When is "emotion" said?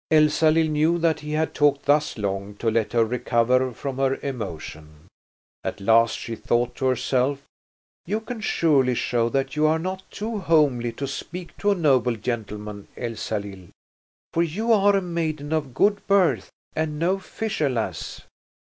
4.25-5.05